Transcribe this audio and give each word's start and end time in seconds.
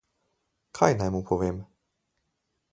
Kaj 0.79 0.89
naj 1.03 1.09
mu 1.17 1.21
povem? 1.29 1.63